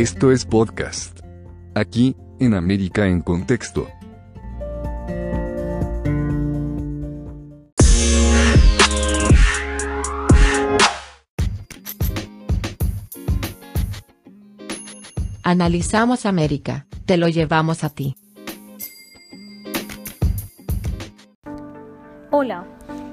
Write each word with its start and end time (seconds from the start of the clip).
Esto 0.00 0.32
es 0.32 0.46
podcast. 0.46 1.20
Aquí, 1.74 2.16
en 2.38 2.54
América 2.54 3.06
en 3.06 3.20
Contexto. 3.20 3.86
Analizamos 15.42 16.24
América, 16.24 16.86
te 17.04 17.18
lo 17.18 17.28
llevamos 17.28 17.84
a 17.84 17.90
ti. 17.90 18.16
Hola, 22.30 22.66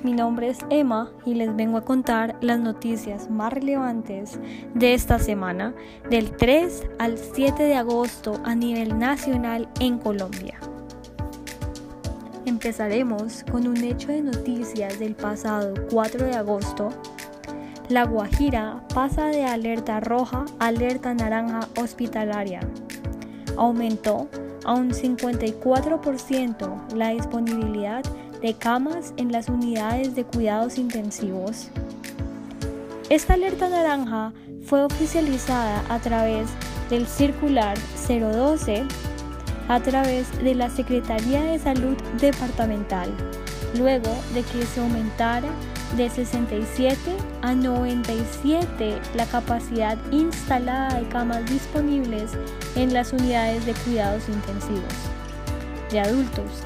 mi 0.07 0.13
nombre 0.13 0.47
es 0.47 0.59
Emma 0.69 1.11
y 1.25 1.33
les 1.33 1.53
vengo 1.53 1.77
a 1.77 1.81
contar 1.81 2.37
las 2.39 2.61
noticias 2.61 3.29
más 3.29 3.51
relevantes 3.51 4.39
de 4.73 4.93
esta 4.93 5.19
semana, 5.19 5.73
del 6.09 6.31
3 6.31 6.87
al 6.97 7.17
7 7.17 7.61
de 7.61 7.75
agosto 7.75 8.39
a 8.45 8.55
nivel 8.55 8.97
nacional 8.97 9.67
en 9.81 9.97
Colombia. 9.97 10.61
Empezaremos 12.45 13.43
con 13.51 13.67
un 13.67 13.83
hecho 13.83 14.07
de 14.07 14.21
noticias 14.21 14.97
del 14.97 15.13
pasado 15.13 15.73
4 15.91 16.25
de 16.25 16.35
agosto. 16.35 16.87
La 17.89 18.05
Guajira 18.05 18.85
pasa 18.93 19.25
de 19.25 19.43
alerta 19.43 19.99
roja 19.99 20.45
a 20.59 20.67
alerta 20.67 21.13
naranja 21.15 21.67
hospitalaria. 21.77 22.61
Aumentó 23.57 24.29
a 24.63 24.73
un 24.73 24.91
54% 24.91 26.93
la 26.93 27.09
disponibilidad 27.09 28.03
de 28.03 28.26
camas 28.59 29.13
en 29.17 29.31
las 29.31 29.49
unidades 29.49 30.15
de 30.15 30.23
cuidados 30.23 30.77
intensivos. 30.77 31.69
Esta 33.09 33.33
alerta 33.33 33.69
naranja 33.69 34.33
fue 34.65 34.83
oficializada 34.83 35.83
a 35.89 35.99
través 35.99 36.49
del 36.89 37.07
circular 37.07 37.77
012 38.07 38.83
a 39.69 39.79
través 39.81 40.31
de 40.43 40.55
la 40.55 40.69
Secretaría 40.69 41.43
de 41.43 41.59
Salud 41.59 41.97
Departamental, 42.19 43.09
luego 43.77 44.15
de 44.33 44.43
que 44.43 44.65
se 44.65 44.79
aumentara 44.79 45.49
de 45.95 46.09
67 46.09 46.99
a 47.41 47.53
97 47.53 48.99
la 49.15 49.25
capacidad 49.25 49.97
instalada 50.11 50.99
de 50.99 51.07
camas 51.09 51.45
disponibles 51.49 52.31
en 52.75 52.93
las 52.93 53.13
unidades 53.13 53.65
de 53.65 53.73
cuidados 53.73 54.27
intensivos 54.29 54.93
de 55.91 56.01
adultos 56.01 56.63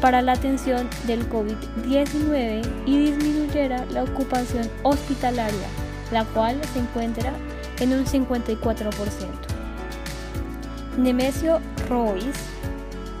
para 0.00 0.22
la 0.22 0.32
atención 0.32 0.88
del 1.06 1.28
COVID-19 1.30 2.62
y 2.86 2.98
disminuyera 2.98 3.84
la 3.86 4.04
ocupación 4.04 4.68
hospitalaria, 4.82 5.66
la 6.12 6.24
cual 6.26 6.60
se 6.72 6.80
encuentra 6.80 7.32
en 7.80 7.92
un 7.92 8.04
54%. 8.04 9.56
Nemesio 10.98 11.60
Royce, 11.88 12.40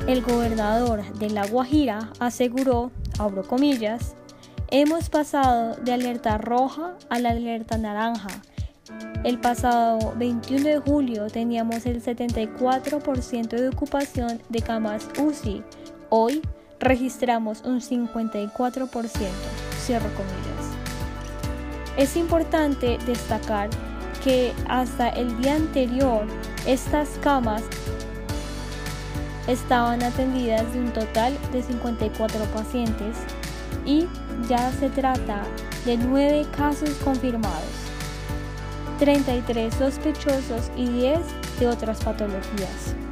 el 0.06 0.22
gobernador 0.22 1.02
de 1.14 1.30
La 1.30 1.46
Guajira, 1.46 2.10
aseguró, 2.18 2.90
abro 3.18 3.46
comillas, 3.46 4.14
hemos 4.70 5.10
pasado 5.10 5.76
de 5.76 5.92
alerta 5.92 6.38
roja 6.38 6.94
a 7.10 7.18
la 7.18 7.30
alerta 7.30 7.76
naranja. 7.76 8.28
El 9.24 9.40
pasado 9.40 10.14
21 10.16 10.64
de 10.64 10.78
julio 10.78 11.26
teníamos 11.26 11.86
el 11.86 12.02
74% 12.02 13.48
de 13.48 13.68
ocupación 13.68 14.40
de 14.48 14.62
camas 14.62 15.08
UCI. 15.18 15.64
Hoy 16.08 16.40
registramos 16.80 17.62
un 17.62 17.80
54%. 17.80 19.10
Cierro 19.78 20.08
comillas. 20.14 20.56
Es 21.96 22.16
importante 22.16 22.98
destacar 23.06 23.70
que 24.22 24.52
hasta 24.68 25.08
el 25.08 25.40
día 25.40 25.54
anterior 25.54 26.26
estas 26.66 27.08
camas 27.22 27.62
estaban 29.46 30.02
atendidas 30.02 30.72
de 30.72 30.80
un 30.80 30.92
total 30.92 31.38
de 31.52 31.62
54 31.62 32.44
pacientes 32.46 33.16
y 33.84 34.08
ya 34.48 34.72
se 34.72 34.90
trata 34.90 35.42
de 35.84 35.96
9 35.96 36.46
casos 36.56 36.90
confirmados, 37.04 37.62
33 38.98 39.72
sospechosos 39.74 40.70
y 40.76 40.86
10 40.86 41.20
de 41.60 41.68
otras 41.68 42.02
patologías. 42.02 43.05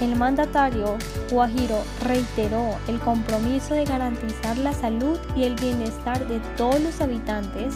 El 0.00 0.14
mandatario 0.14 0.98
Guajiro 1.30 1.78
reiteró 2.04 2.76
el 2.86 3.00
compromiso 3.00 3.72
de 3.72 3.86
garantizar 3.86 4.58
la 4.58 4.74
salud 4.74 5.18
y 5.34 5.44
el 5.44 5.54
bienestar 5.54 6.28
de 6.28 6.38
todos 6.56 6.78
los 6.80 7.00
habitantes 7.00 7.74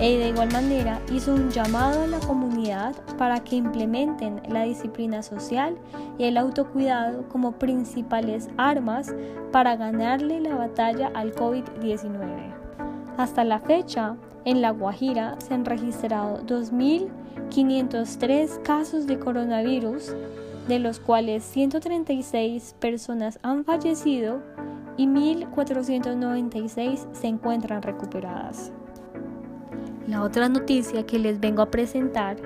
e 0.00 0.18
de 0.18 0.28
igual 0.28 0.52
manera 0.52 1.00
hizo 1.12 1.32
un 1.32 1.50
llamado 1.50 2.02
a 2.02 2.06
la 2.06 2.18
comunidad 2.18 2.94
para 3.16 3.40
que 3.40 3.56
implementen 3.56 4.42
la 4.48 4.64
disciplina 4.64 5.22
social 5.22 5.78
y 6.18 6.24
el 6.24 6.36
autocuidado 6.36 7.26
como 7.28 7.52
principales 7.52 8.50
armas 8.56 9.14
para 9.52 9.76
ganarle 9.76 10.40
la 10.40 10.56
batalla 10.56 11.12
al 11.14 11.32
COVID-19. 11.34 12.52
Hasta 13.16 13.44
la 13.44 13.60
fecha, 13.60 14.16
en 14.44 14.60
La 14.60 14.70
Guajira 14.70 15.36
se 15.40 15.54
han 15.54 15.64
registrado 15.64 16.42
2.503 16.44 18.62
casos 18.62 19.06
de 19.06 19.18
coronavirus 19.18 20.14
de 20.68 20.78
los 20.78 21.00
cuales 21.00 21.44
136 21.44 22.74
personas 22.80 23.38
han 23.42 23.64
fallecido 23.64 24.40
y 24.96 25.06
1.496 25.06 27.06
se 27.12 27.26
encuentran 27.26 27.82
recuperadas. 27.82 28.72
La 30.08 30.22
otra 30.22 30.48
noticia 30.48 31.04
que 31.04 31.18
les 31.18 31.40
vengo 31.40 31.62
a 31.62 31.70
presentar 31.70 32.36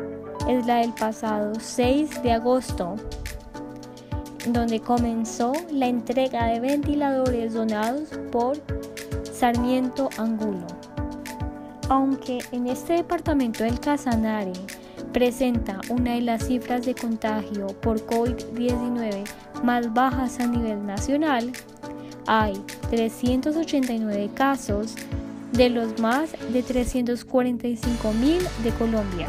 es 0.48 0.66
la 0.66 0.76
del 0.76 0.92
pasado 0.94 1.52
6 1.58 2.22
de 2.22 2.32
agosto, 2.32 2.96
donde 4.48 4.80
comenzó 4.80 5.52
la 5.70 5.86
entrega 5.86 6.46
de 6.46 6.60
ventiladores 6.60 7.52
donados 7.52 8.08
por 8.32 8.56
Sarmiento 9.30 10.08
Angulo. 10.16 10.66
Aunque 11.88 12.38
en 12.52 12.66
este 12.66 12.94
departamento 12.94 13.64
del 13.64 13.80
Casanare 13.80 14.52
presenta 15.12 15.80
una 15.88 16.14
de 16.14 16.22
las 16.22 16.46
cifras 16.46 16.86
de 16.86 16.94
contagio 16.94 17.68
por 17.80 18.04
COVID-19 18.06 19.24
más 19.62 19.92
bajas 19.92 20.40
a 20.40 20.46
nivel 20.46 20.84
nacional, 20.86 21.52
hay 22.26 22.54
389 22.90 24.30
casos 24.34 24.94
de 25.52 25.68
los 25.68 25.98
más 25.98 26.32
de 26.52 26.62
345 26.62 28.12
mil 28.14 28.40
de 28.62 28.70
Colombia. 28.78 29.26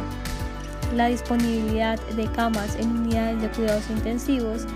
La 0.96 1.08
disponibilidad 1.08 2.00
de 2.16 2.26
camas 2.32 2.76
en 2.76 2.92
unidades 2.92 3.42
de 3.42 3.50
cuidados 3.50 3.90
intensivos 3.90 4.68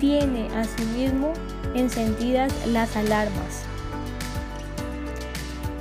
tiene 0.00 0.48
asimismo 0.54 1.32
encendidas 1.74 2.52
las 2.68 2.96
alarmas. 2.96 3.64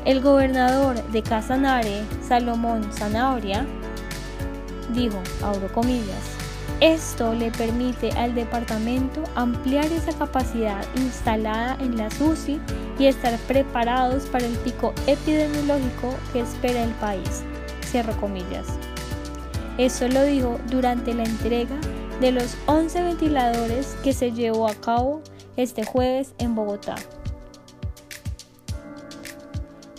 El 0.06 0.22
gobernador 0.22 1.04
de 1.12 1.22
Casanare, 1.22 2.02
Salomón 2.28 2.92
Zanabria, 2.92 3.68
dijo, 4.94 5.22
abro 5.44 5.72
comillas, 5.74 6.42
esto 6.82 7.34
le 7.34 7.52
permite 7.52 8.12
al 8.14 8.34
departamento 8.34 9.24
ampliar 9.36 9.86
esa 9.86 10.14
capacidad 10.14 10.84
instalada 10.96 11.78
en 11.80 11.96
la 11.96 12.10
SUSI 12.10 12.60
y 12.98 13.06
estar 13.06 13.38
preparados 13.40 14.24
para 14.26 14.48
el 14.48 14.56
pico 14.58 14.94
epidemiológico 15.06 16.16
que 16.34 16.40
espera 16.40 16.84
el 16.84 16.92
país. 16.94 17.44
Cierro 17.86 18.20
comillas. 18.20 18.66
Eso 19.78 20.08
lo 20.08 20.24
dijo 20.24 20.60
durante 20.72 21.14
la 21.14 21.24
entrega 21.24 21.76
de 22.20 22.32
los 22.32 22.58
11 22.66 23.04
ventiladores 23.04 23.96
que 24.04 24.14
se 24.14 24.32
llevó 24.32 24.68
a 24.68 24.74
cabo 24.74 25.22
este 25.58 25.86
jueves 25.86 26.34
en 26.40 26.56
Bogotá. 26.56 26.96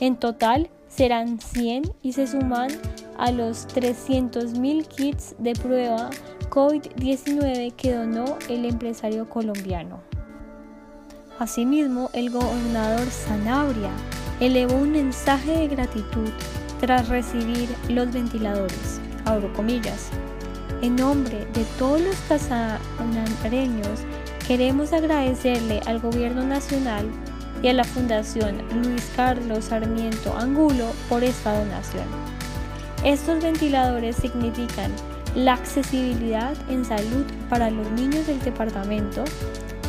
En 0.01 0.17
total 0.17 0.69
serán 0.89 1.39
100 1.41 1.93
y 2.03 2.13
se 2.13 2.27
suman 2.27 2.71
a 3.23 3.31
los 3.31 3.69
300.000 3.69 4.85
kits 4.89 5.37
de 5.39 5.53
prueba 5.55 6.11
COVID-19 6.51 7.73
que 7.75 7.95
donó 7.95 8.37
el 8.49 8.65
empresario 8.65 9.29
colombiano. 9.29 10.01
Asimismo, 11.39 12.11
el 12.15 12.31
gobernador 12.31 13.07
Sanabria 13.11 13.93
elevó 14.41 14.75
un 14.75 14.91
mensaje 14.91 15.53
de 15.53 15.69
gratitud 15.69 16.31
tras 16.81 17.09
recibir 17.09 17.69
los 17.89 18.13
ventiladores, 18.13 19.01
abro 19.25 19.53
comillas. 19.53 20.09
En 20.81 20.97
nombre 20.97 21.47
de 21.55 21.65
todos 21.79 22.01
los 22.01 22.17
casanareños, 22.29 24.01
queremos 24.49 24.93
agradecerle 24.93 25.81
al 25.87 26.01
gobierno 26.01 26.43
nacional 26.43 27.09
y 27.63 27.69
a 27.69 27.73
la 27.73 27.85
Fundación 27.85 28.59
Luis 28.83 29.13
Carlos 29.15 29.67
Sarmiento 29.67 30.37
Angulo 30.37 30.87
por 31.09 31.23
esta 31.23 31.57
donación. 31.57 32.42
Estos 33.05 33.43
ventiladores 33.43 34.15
significan 34.17 34.93
la 35.35 35.55
accesibilidad 35.55 36.55
en 36.71 36.85
salud 36.85 37.25
para 37.49 37.71
los 37.71 37.91
niños 37.93 38.27
del 38.29 38.39
departamento, 38.41 39.25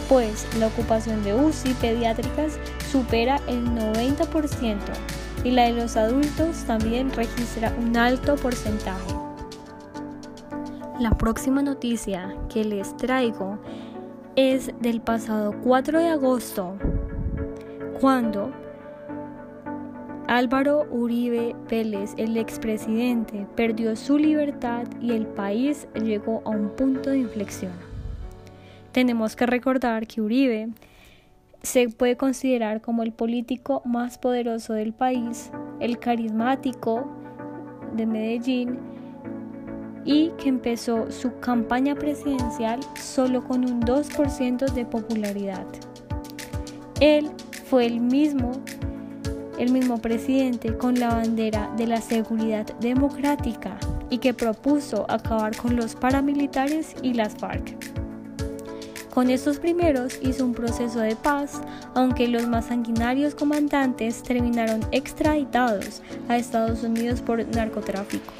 pues 0.09 0.47
la 0.57 0.67
ocupación 0.67 1.23
de 1.23 1.35
UCI 1.35 1.73
pediátricas 1.75 2.57
supera 2.91 3.39
el 3.47 3.65
90% 3.65 4.77
y 5.43 5.51
la 5.51 5.65
de 5.65 5.73
los 5.73 5.95
adultos 5.95 6.63
también 6.65 7.11
registra 7.11 7.75
un 7.79 7.95
alto 7.97 8.35
porcentaje. 8.35 9.13
La 10.99 11.11
próxima 11.11 11.61
noticia 11.61 12.35
que 12.49 12.63
les 12.63 12.95
traigo 12.97 13.59
es 14.35 14.71
del 14.79 15.01
pasado 15.01 15.53
4 15.63 15.99
de 15.99 16.07
agosto, 16.09 16.75
cuando 17.99 18.51
Álvaro 20.27 20.87
Uribe 20.89 21.53
Vélez, 21.69 22.13
el 22.17 22.37
expresidente, 22.37 23.45
perdió 23.55 23.95
su 23.95 24.17
libertad 24.17 24.87
y 25.01 25.11
el 25.11 25.27
país 25.27 25.87
llegó 26.01 26.41
a 26.45 26.51
un 26.51 26.69
punto 26.69 27.09
de 27.09 27.19
inflexión. 27.19 27.73
Tenemos 28.93 29.35
que 29.35 29.45
recordar 29.45 30.07
que 30.07 30.21
Uribe 30.21 30.69
se 31.61 31.89
puede 31.89 32.15
considerar 32.15 32.81
como 32.81 33.03
el 33.03 33.11
político 33.11 33.81
más 33.85 34.17
poderoso 34.17 34.73
del 34.73 34.93
país, 34.93 35.51
el 35.79 35.99
carismático 35.99 37.05
de 37.95 38.05
Medellín 38.05 38.79
y 40.05 40.29
que 40.37 40.49
empezó 40.49 41.11
su 41.11 41.37
campaña 41.39 41.95
presidencial 41.95 42.79
solo 42.95 43.43
con 43.43 43.65
un 43.65 43.81
2% 43.81 44.71
de 44.71 44.85
popularidad. 44.85 45.65
Él 47.01 47.29
fue 47.65 47.85
el 47.85 47.99
mismo 47.99 48.51
el 49.59 49.71
mismo 49.71 49.99
presidente 49.99 50.77
con 50.77 50.99
la 50.99 51.09
bandera 51.09 51.71
de 51.77 51.87
la 51.87 52.01
seguridad 52.01 52.65
democrática 52.79 53.77
y 54.09 54.17
que 54.17 54.33
propuso 54.33 55.05
acabar 55.09 55.55
con 55.55 55.75
los 55.75 55.95
paramilitares 55.95 56.95
y 57.01 57.13
las 57.13 57.35
FARC. 57.35 57.75
Con 59.13 59.29
estos 59.29 59.59
primeros 59.59 60.17
hizo 60.23 60.43
un 60.43 60.55
proceso 60.55 60.99
de 60.99 61.15
paz, 61.15 61.61
aunque 61.93 62.27
los 62.27 62.47
más 62.47 62.65
sanguinarios 62.65 63.35
comandantes 63.35 64.23
terminaron 64.23 64.81
extraditados 64.91 66.01
a 66.29 66.37
Estados 66.37 66.81
Unidos 66.81 67.21
por 67.21 67.45
narcotráfico. 67.55 68.33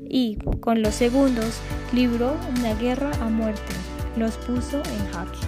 Y 0.00 0.38
con 0.60 0.80
los 0.80 0.94
segundos 0.94 1.58
libró 1.92 2.34
una 2.58 2.74
guerra 2.76 3.10
a 3.20 3.28
muerte, 3.28 3.74
los 4.16 4.36
puso 4.38 4.78
en 4.78 5.12
jaque. 5.12 5.38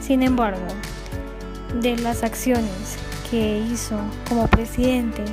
Sin 0.00 0.22
embargo, 0.22 0.66
de 1.80 1.96
las 1.96 2.22
acciones 2.22 2.96
que 3.30 3.58
hizo 3.58 3.96
como 4.28 4.46
presidente, 4.48 5.24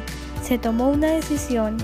se 0.41 0.57
tomó 0.57 0.89
una 0.89 1.07
decisión 1.07 1.77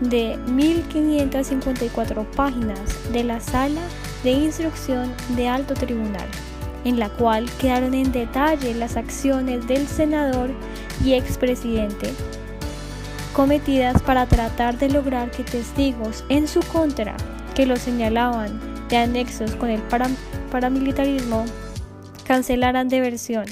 de 0.00 0.38
1554 0.46 2.24
páginas 2.32 2.80
de 3.12 3.24
la 3.24 3.40
sala 3.40 3.80
de 4.22 4.30
instrucción 4.30 5.12
de 5.36 5.48
alto 5.48 5.74
tribunal, 5.74 6.28
en 6.84 6.98
la 6.98 7.08
cual 7.08 7.50
quedaron 7.58 7.94
en 7.94 8.12
detalle 8.12 8.74
las 8.74 8.96
acciones 8.96 9.66
del 9.66 9.86
senador 9.86 10.50
y 11.04 11.14
expresidente 11.14 12.12
cometidas 13.32 14.02
para 14.02 14.26
tratar 14.26 14.76
de 14.78 14.88
lograr 14.88 15.30
que 15.30 15.44
testigos 15.44 16.24
en 16.28 16.48
su 16.48 16.60
contra 16.60 17.16
que 17.54 17.64
lo 17.64 17.76
señalaban 17.76 18.60
de 18.88 18.96
anexos 18.96 19.54
con 19.56 19.70
el 19.70 19.80
paramilitarismo 20.50 21.44
cancelaran 22.30 22.88
de 22.88 23.00
versión 23.00 23.44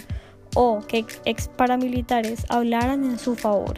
o 0.55 0.79
que 0.87 1.05
ex 1.25 1.49
paramilitares 1.49 2.45
hablaran 2.49 3.03
en 3.03 3.19
su 3.19 3.35
favor. 3.35 3.77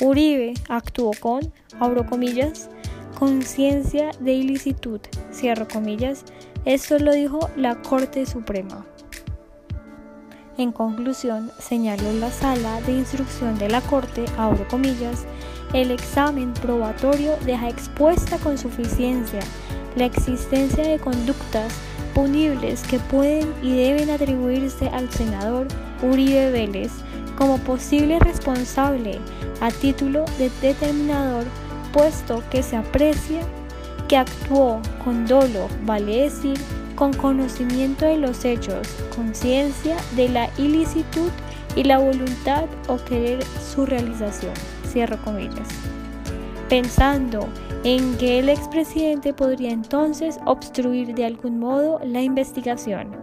Uribe 0.00 0.54
actuó 0.70 1.10
con, 1.20 1.52
abro 1.78 2.06
comillas, 2.06 2.70
conciencia 3.18 4.12
de 4.20 4.32
ilicitud, 4.32 4.98
cierro 5.30 5.68
comillas, 5.68 6.24
esto 6.64 6.98
lo 6.98 7.12
dijo 7.12 7.50
la 7.54 7.82
Corte 7.82 8.24
Suprema. 8.24 8.86
En 10.56 10.72
conclusión, 10.72 11.50
señaló 11.58 12.10
la 12.14 12.30
sala 12.30 12.80
de 12.80 12.92
instrucción 12.92 13.58
de 13.58 13.68
la 13.68 13.82
Corte, 13.82 14.24
abro 14.38 14.66
comillas, 14.68 15.26
el 15.74 15.90
examen 15.90 16.54
probatorio 16.54 17.36
deja 17.44 17.68
expuesta 17.68 18.38
con 18.38 18.56
suficiencia 18.56 19.40
la 19.96 20.06
existencia 20.06 20.82
de 20.82 20.98
conductas 20.98 21.74
que 22.88 22.98
pueden 23.10 23.52
y 23.62 23.76
deben 23.76 24.10
atribuirse 24.10 24.88
al 24.88 25.10
senador 25.10 25.66
Uribe 26.02 26.50
Vélez 26.50 26.92
como 27.36 27.58
posible 27.58 28.18
responsable 28.20 29.18
a 29.60 29.70
título 29.70 30.24
de 30.38 30.50
determinador, 30.62 31.44
puesto 31.92 32.42
que 32.50 32.62
se 32.62 32.76
aprecia 32.76 33.40
que 34.08 34.16
actuó 34.16 34.80
con 35.02 35.26
dolo, 35.26 35.68
vale 35.84 36.22
decir, 36.22 36.58
con 36.94 37.12
conocimiento 37.12 38.04
de 38.04 38.18
los 38.18 38.44
hechos, 38.44 38.86
conciencia 39.14 39.96
de 40.14 40.28
la 40.28 40.48
ilicitud 40.56 41.30
y 41.74 41.82
la 41.82 41.98
voluntad 41.98 42.66
o 42.86 42.96
querer 42.96 43.44
su 43.74 43.84
realización. 43.86 44.52
Cierro 44.86 45.18
comillas. 45.24 45.68
Pensando 46.68 47.48
en 47.84 48.16
que 48.16 48.38
el 48.38 48.48
expresidente 48.48 49.34
podría 49.34 49.70
entonces 49.70 50.40
obstruir 50.46 51.14
de 51.14 51.26
algún 51.26 51.58
modo 51.58 52.00
la 52.02 52.22
investigación. 52.22 53.14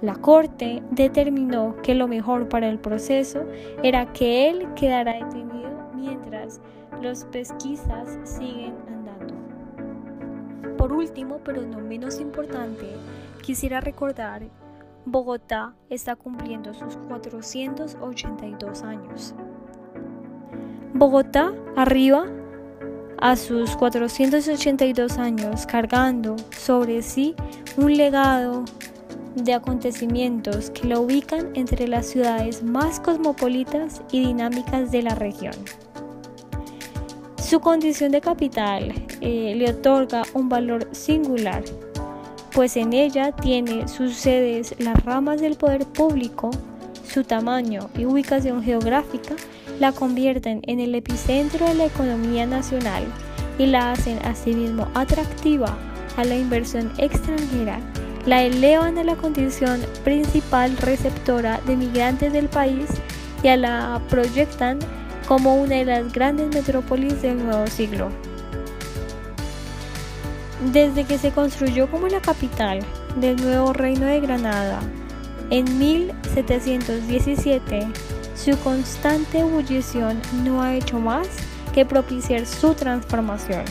La 0.00 0.16
Corte 0.16 0.82
determinó 0.90 1.76
que 1.82 1.94
lo 1.94 2.08
mejor 2.08 2.48
para 2.48 2.70
el 2.70 2.78
proceso 2.78 3.44
era 3.82 4.10
que 4.14 4.48
él 4.48 4.66
quedara 4.74 5.12
detenido 5.12 5.90
mientras 5.94 6.62
las 7.02 7.26
pesquisas 7.26 8.18
siguen 8.24 8.74
andando. 8.88 9.34
Por 10.78 10.94
último, 10.94 11.40
pero 11.44 11.60
no 11.60 11.78
menos 11.78 12.18
importante, 12.18 12.86
quisiera 13.42 13.80
recordar, 13.80 14.42
Bogotá 15.04 15.74
está 15.90 16.16
cumpliendo 16.16 16.72
sus 16.72 16.96
482 17.08 18.82
años. 18.84 19.34
Bogotá 20.94 21.52
arriba 21.76 22.26
a 23.22 23.36
sus 23.36 23.76
482 23.76 25.16
años 25.16 25.64
cargando 25.64 26.34
sobre 26.58 27.02
sí 27.02 27.36
un 27.76 27.96
legado 27.96 28.64
de 29.36 29.54
acontecimientos 29.54 30.70
que 30.70 30.88
lo 30.88 31.02
ubican 31.02 31.50
entre 31.54 31.86
las 31.86 32.06
ciudades 32.06 32.64
más 32.64 32.98
cosmopolitas 32.98 34.02
y 34.10 34.26
dinámicas 34.26 34.90
de 34.90 35.02
la 35.02 35.14
región. 35.14 35.54
Su 37.38 37.60
condición 37.60 38.10
de 38.10 38.20
capital 38.20 38.92
eh, 39.20 39.54
le 39.56 39.70
otorga 39.70 40.24
un 40.34 40.48
valor 40.48 40.88
singular, 40.90 41.62
pues 42.52 42.76
en 42.76 42.92
ella 42.92 43.30
tiene 43.30 43.86
sus 43.86 44.14
sedes 44.14 44.74
las 44.80 45.02
ramas 45.04 45.40
del 45.40 45.54
poder 45.54 45.86
público, 45.86 46.50
su 47.08 47.22
tamaño 47.22 47.88
y 47.96 48.04
ubicación 48.04 48.64
geográfica 48.64 49.36
la 49.80 49.92
convierten 49.92 50.62
en 50.66 50.80
el 50.80 50.94
epicentro 50.94 51.66
de 51.66 51.74
la 51.74 51.86
economía 51.86 52.46
nacional 52.46 53.04
y 53.58 53.66
la 53.66 53.92
hacen 53.92 54.18
asimismo 54.24 54.88
atractiva 54.94 55.76
a 56.16 56.24
la 56.24 56.36
inversión 56.36 56.90
extranjera, 56.98 57.80
la 58.26 58.42
elevan 58.42 58.98
a 58.98 59.04
la 59.04 59.16
condición 59.16 59.80
principal 60.04 60.76
receptora 60.78 61.60
de 61.66 61.76
migrantes 61.76 62.32
del 62.32 62.48
país 62.48 62.86
y 63.42 63.48
a 63.48 63.56
la 63.56 64.00
proyectan 64.08 64.78
como 65.26 65.56
una 65.56 65.76
de 65.76 65.84
las 65.84 66.12
grandes 66.12 66.54
metrópolis 66.54 67.20
del 67.22 67.44
nuevo 67.44 67.66
siglo. 67.66 68.10
Desde 70.72 71.04
que 71.04 71.18
se 71.18 71.32
construyó 71.32 71.90
como 71.90 72.06
la 72.06 72.20
capital 72.20 72.80
del 73.16 73.36
nuevo 73.36 73.72
reino 73.72 74.06
de 74.06 74.20
Granada 74.20 74.80
en 75.50 75.78
1717, 75.78 77.88
su 78.44 78.58
constante 78.58 79.38
ebullición 79.38 80.20
no 80.42 80.62
ha 80.62 80.74
hecho 80.74 80.98
más 80.98 81.28
que 81.72 81.86
propiciar 81.86 82.44
su 82.44 82.74
transformación. 82.74 83.64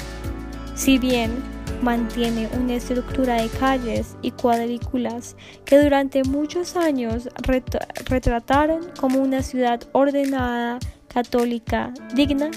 Si 0.76 0.98
bien 0.98 1.44
mantiene 1.82 2.48
una 2.58 2.76
estructura 2.76 3.42
de 3.42 3.50
calles 3.50 4.16
y 4.22 4.32
cuadrículas 4.32 5.36
que 5.66 5.78
durante 5.78 6.24
muchos 6.24 6.78
años 6.78 7.28
retrataron 8.06 8.88
como 8.98 9.20
una 9.20 9.44
ciudad 9.44 9.82
ordenada, 9.92 10.80
católica, 11.10 11.94
digna 12.16 12.50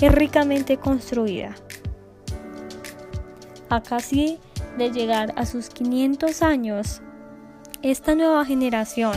y 0.00 0.08
ricamente 0.08 0.78
construida. 0.78 1.54
A 3.68 3.82
casi 3.82 4.38
de 4.78 4.90
llegar 4.90 5.34
a 5.36 5.44
sus 5.44 5.68
500 5.68 6.40
años, 6.40 7.02
esta 7.82 8.14
nueva 8.14 8.46
generación 8.46 9.12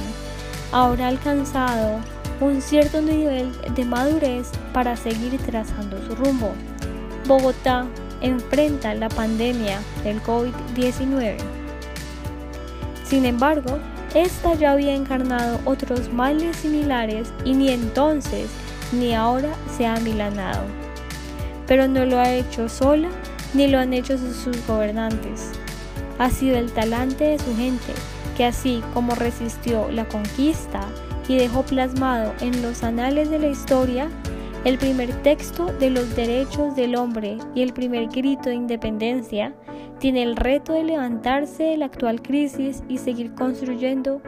habrá 0.73 1.07
alcanzado 1.07 2.01
un 2.43 2.62
cierto 2.62 3.01
nivel 3.01 3.51
de 3.75 3.85
madurez 3.85 4.50
para 4.73 4.95
seguir 4.95 5.38
trazando 5.39 5.97
su 6.05 6.15
rumbo. 6.15 6.53
Bogotá 7.27 7.85
enfrenta 8.21 8.93
la 8.95 9.09
pandemia 9.09 9.79
del 10.03 10.21
COVID-19. 10.23 11.38
Sin 13.03 13.25
embargo, 13.25 13.79
esta 14.13 14.53
ya 14.53 14.73
había 14.73 14.93
encarnado 14.93 15.59
otros 15.65 16.12
males 16.12 16.57
similares 16.57 17.31
y 17.43 17.53
ni 17.53 17.69
entonces 17.69 18.50
ni 18.91 19.13
ahora 19.13 19.50
se 19.75 19.85
ha 19.85 19.95
milanado. 20.00 20.63
Pero 21.67 21.88
no 21.88 22.05
lo 22.05 22.19
ha 22.19 22.31
hecho 22.31 22.69
sola 22.69 23.09
ni 23.53 23.67
lo 23.67 23.79
han 23.79 23.93
hecho 23.93 24.17
sus 24.17 24.65
gobernantes. 24.67 25.51
Ha 26.19 26.29
sido 26.29 26.57
el 26.57 26.71
talante 26.71 27.23
de 27.23 27.39
su 27.39 27.55
gente, 27.55 27.93
que 28.38 28.45
así 28.45 28.83
como 28.93 29.15
resistió 29.15 29.89
la 29.91 30.05
conquista 30.05 30.88
y 31.27 31.38
dejó 31.38 31.63
plasmado 31.63 32.34
en 32.42 32.62
los 32.62 32.84
anales 32.84 33.30
de 33.30 33.39
la 33.39 33.48
historia 33.48 34.10
el 34.65 34.77
primer 34.77 35.12
texto 35.24 35.65
de 35.65 35.89
los 35.89 36.15
derechos 36.15 36.75
del 36.75 36.96
hombre 36.96 37.38
y 37.53 37.63
el 37.63 37.74
primer 37.74 38.08
grito 38.08 38.50
de 38.50 38.56
independencia, 38.56 39.53
tiene 40.00 40.24
el 40.24 40.38
reto 40.38 40.72
de 40.72 40.86
levantarse 40.86 41.63
de 41.63 41.77
la 41.77 41.86
actual 41.86 42.22
crisis 42.22 42.82
y 42.88 42.98
seguir 42.98 43.34
construyendo 43.36 44.22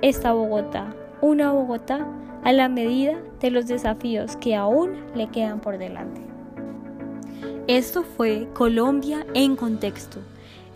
esta 0.00 0.32
Bogotá, 0.32 0.94
una 1.20 1.52
Bogotá 1.52 2.06
a 2.44 2.52
la 2.52 2.68
medida 2.68 3.18
de 3.40 3.50
los 3.50 3.66
desafíos 3.66 4.36
que 4.36 4.56
aún 4.56 4.92
le 5.14 5.28
quedan 5.28 5.60
por 5.60 5.76
delante. 5.76 6.22
Esto 7.66 8.02
fue 8.02 8.48
Colombia 8.54 9.26
en 9.34 9.54
contexto, 9.54 10.20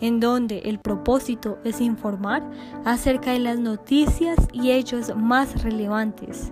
en 0.01 0.19
donde 0.19 0.59
el 0.59 0.79
propósito 0.79 1.57
es 1.63 1.81
informar 1.81 2.43
acerca 2.85 3.31
de 3.31 3.39
las 3.39 3.59
noticias 3.59 4.37
y 4.53 4.71
hechos 4.71 5.15
más 5.15 5.63
relevantes, 5.63 6.51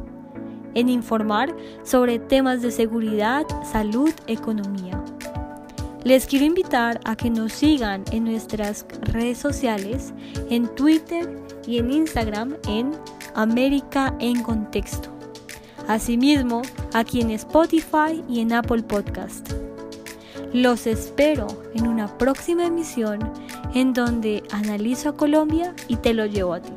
en 0.73 0.89
informar 0.89 1.55
sobre 1.83 2.19
temas 2.19 2.61
de 2.61 2.71
seguridad, 2.71 3.45
salud, 3.63 4.11
economía. 4.27 5.01
Les 6.03 6.27
quiero 6.27 6.45
invitar 6.45 6.99
a 7.03 7.15
que 7.15 7.31
nos 7.31 7.51
sigan 7.51 8.03
en 8.11 8.25
nuestras 8.25 8.85
redes 9.01 9.39
sociales, 9.39 10.13
en 10.51 10.67
Twitter 10.75 11.27
y 11.65 11.79
en 11.79 11.91
Instagram 11.91 12.55
en 12.67 12.91
América 13.33 14.15
en 14.19 14.43
Contexto. 14.43 15.09
Asimismo, 15.87 16.61
aquí 16.93 17.21
en 17.21 17.31
Spotify 17.31 18.23
y 18.29 18.39
en 18.39 18.53
Apple 18.53 18.83
Podcast. 18.83 19.53
Los 20.55 20.87
espero 20.87 21.47
en 21.73 21.85
una 21.85 22.17
próxima 22.17 22.65
emisión 22.65 23.19
en 23.73 23.91
donde 23.91 24.41
analizo 24.51 25.09
a 25.09 25.17
Colombia 25.17 25.75
y 25.89 25.97
te 25.97 26.13
lo 26.13 26.25
llevo 26.27 26.53
a 26.53 26.61
ti. 26.61 26.71